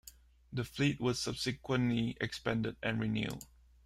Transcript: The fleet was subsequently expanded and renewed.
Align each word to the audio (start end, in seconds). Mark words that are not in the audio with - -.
The 0.51 0.63
fleet 0.63 0.99
was 0.99 1.19
subsequently 1.19 2.17
expanded 2.19 2.75
and 2.81 2.99
renewed. 2.99 3.43